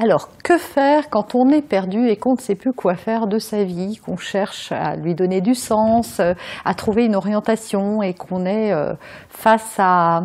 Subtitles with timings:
[0.00, 3.40] Alors, que faire quand on est perdu et qu'on ne sait plus quoi faire de
[3.40, 8.46] sa vie, qu'on cherche à lui donner du sens, à trouver une orientation et qu'on
[8.46, 8.94] est euh,
[9.28, 10.20] face à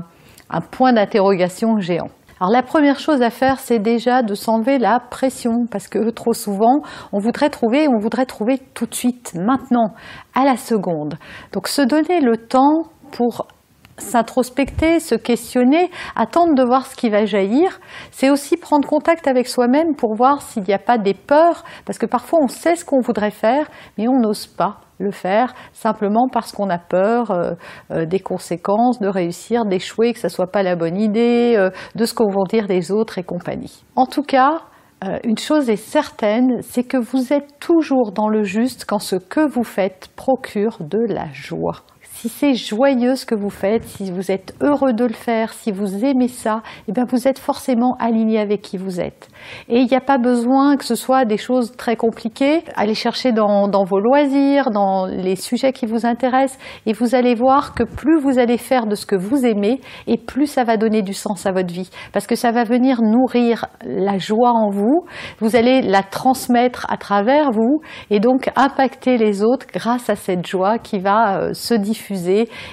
[0.51, 2.09] un point d'interrogation géant?
[2.39, 6.33] Alors la première chose à faire, c'est déjà de s'enlever la pression, parce que trop
[6.33, 9.95] souvent, on voudrait trouver, on voudrait trouver tout de suite, maintenant,
[10.35, 11.15] à la seconde.
[11.51, 13.47] Donc se donner le temps pour
[13.97, 17.79] s'introspecter, se questionner, attendre de voir ce qui va jaillir,
[18.11, 21.97] c'est aussi prendre contact avec soi-même pour voir s'il n'y a pas des peurs, parce
[21.97, 26.27] que parfois on sait ce qu'on voudrait faire, mais on n'ose pas le faire simplement
[26.31, 27.51] parce qu'on a peur euh,
[27.91, 32.05] euh, des conséquences, de réussir, d'échouer, que ce soit pas la bonne idée, euh, de
[32.05, 33.83] ce qu'on vont dire les autres et compagnie.
[33.95, 34.61] En tout cas,
[35.25, 39.45] une chose est certaine, c'est que vous êtes toujours dans le juste quand ce que
[39.45, 41.83] vous faites procure de la joie
[42.23, 45.73] si c'est joyeux ce que vous faites, si vous êtes heureux de le faire, si
[45.73, 49.27] vous aimez ça, eh bien vous êtes forcément aligné avec qui vous êtes.
[49.67, 52.63] Et il n'y a pas besoin que ce soit des choses très compliquées.
[52.77, 57.73] Allez chercher dans, vos loisirs, dans les sujets qui vous intéressent, et vous allez voir
[57.73, 61.01] que plus vous allez faire de ce que vous aimez, et plus ça va donner
[61.01, 65.03] du sens à votre vie, parce que ça va venir nourrir la joie en vous.
[65.39, 70.47] Vous allez la transmettre à travers vous, et donc impacter les autres grâce à cette
[70.47, 72.12] joie qui va euh, se diffuser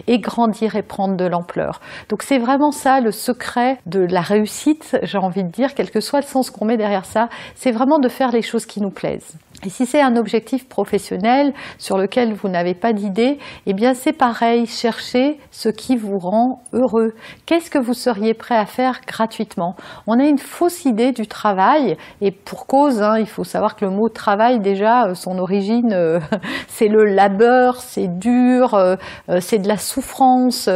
[0.07, 1.81] et grandir et prendre de l'ampleur.
[2.09, 6.01] Donc c'est vraiment ça le secret de la réussite, j'ai envie de dire, quel que
[6.01, 8.91] soit le sens qu'on met derrière ça, c'est vraiment de faire les choses qui nous
[8.91, 9.37] plaisent.
[9.65, 14.15] Et si c'est un objectif professionnel sur lequel vous n'avez pas d'idée, eh bien c'est
[14.15, 17.13] pareil, cherchez ce qui vous rend heureux.
[17.45, 19.77] Qu'est-ce que vous seriez prêt à faire gratuitement?
[20.07, 23.85] On a une fausse idée du travail et pour cause, hein, il faut savoir que
[23.85, 26.21] le mot travail déjà, euh, son origine, euh,
[26.69, 28.97] c'est le labeur, c'est dur, euh,
[29.41, 30.71] c'est de la souffrance,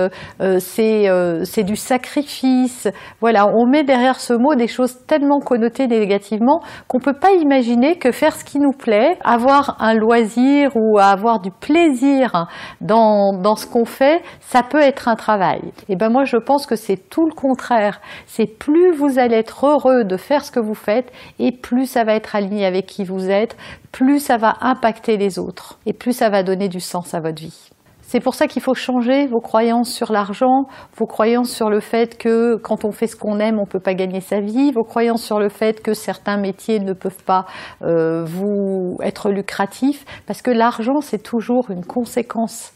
[0.60, 2.88] c'est du sacrifice.
[3.20, 7.96] Voilà, on met derrière ce mot des choses tellement connotées négativement qu'on peut pas imaginer
[7.96, 12.46] que faire ce qui nous plaît, avoir un loisir ou avoir du plaisir
[12.80, 15.62] dans, dans ce qu'on fait, ça peut être un travail.
[15.88, 18.00] Et ben moi je pense que c'est tout le contraire.
[18.26, 22.04] C'est plus vous allez être heureux de faire ce que vous faites et plus ça
[22.04, 23.56] va être aligné avec qui vous êtes,
[23.92, 27.40] plus ça va impacter les autres et plus ça va donner du sens à votre
[27.40, 27.73] vie.
[28.14, 30.66] C'est pour ça qu'il faut changer vos croyances sur l'argent,
[30.96, 33.80] vos croyances sur le fait que quand on fait ce qu'on aime, on ne peut
[33.80, 37.44] pas gagner sa vie, vos croyances sur le fait que certains métiers ne peuvent pas
[37.82, 42.72] euh, vous être lucratifs, parce que l'argent, c'est toujours une conséquence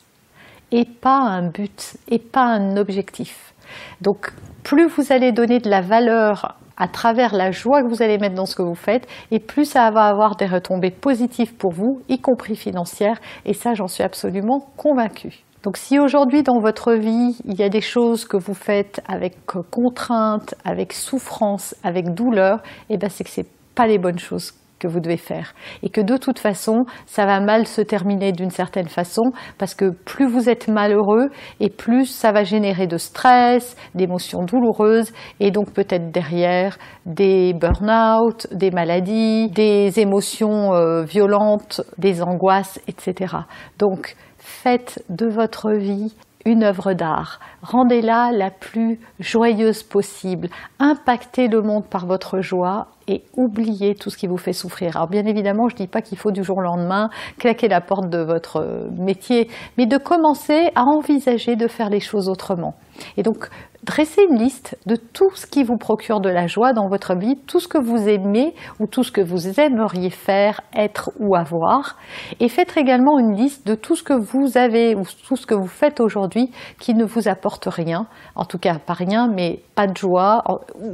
[0.72, 3.54] et pas un but, et pas un objectif.
[4.00, 4.32] Donc
[4.64, 8.34] plus vous allez donner de la valeur à travers la joie que vous allez mettre
[8.34, 12.00] dans ce que vous faites, et plus ça va avoir des retombées positives pour vous,
[12.08, 15.44] y compris financières, et ça j'en suis absolument convaincue.
[15.64, 19.34] Donc si aujourd'hui dans votre vie, il y a des choses que vous faites avec
[19.70, 24.88] contrainte, avec souffrance, avec douleur, eh ben c'est que c'est pas les bonnes choses que
[24.88, 28.88] vous devez faire et que de toute façon ça va mal se terminer d'une certaine
[28.88, 31.30] façon parce que plus vous êtes malheureux
[31.60, 38.46] et plus ça va générer de stress, d'émotions douloureuses et donc peut-être derrière des burn-out,
[38.52, 43.34] des maladies, des émotions euh, violentes, des angoisses, etc.
[43.78, 47.40] Donc faites de votre vie une œuvre d'art.
[47.62, 50.48] Rendez-la la plus joyeuse possible.
[50.78, 54.96] Impactez le monde par votre joie et oubliez tout ce qui vous fait souffrir.
[54.96, 57.80] Alors bien évidemment, je ne dis pas qu'il faut du jour au lendemain claquer la
[57.80, 62.74] porte de votre métier, mais de commencer à envisager de faire les choses autrement.
[63.16, 63.48] Et donc,
[63.84, 67.36] dressez une liste de tout ce qui vous procure de la joie dans votre vie,
[67.46, 71.96] tout ce que vous aimez ou tout ce que vous aimeriez faire, être ou avoir.
[72.40, 75.54] Et faites également une liste de tout ce que vous avez ou tout ce que
[75.54, 76.50] vous faites aujourd'hui
[76.80, 80.42] qui ne vous apporte rien, en tout cas pas rien, mais pas de joie,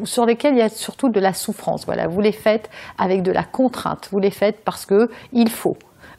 [0.04, 1.86] sur lesquels il y a surtout de la souffrance.
[1.86, 5.76] Voilà, vous les faites avec de la contrainte, vous les faites parce que il faut.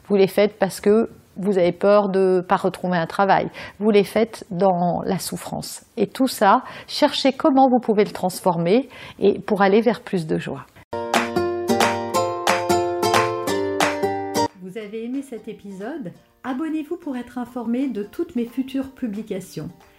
[0.08, 3.50] Vous les faites parce que vous avez peur de ne pas retrouver un travail.
[3.78, 5.84] Vous les faites dans la souffrance.
[5.96, 8.88] Et tout ça, cherchez comment vous pouvez le transformer
[9.18, 10.66] et pour aller vers plus de joie.
[15.28, 16.12] cet épisode,
[16.44, 19.68] abonnez-vous pour être informé de toutes mes futures publications.